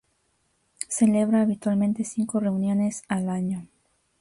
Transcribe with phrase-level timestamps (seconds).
[0.89, 3.67] Celebra habitualmente cinco reuniones al año.